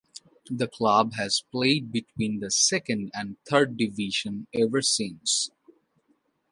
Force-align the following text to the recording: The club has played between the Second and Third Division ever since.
The 0.49 0.67
club 0.67 1.13
has 1.13 1.43
played 1.51 1.91
between 1.91 2.39
the 2.39 2.49
Second 2.49 3.11
and 3.13 3.37
Third 3.47 3.77
Division 3.77 4.47
ever 4.51 4.81
since. 4.81 5.51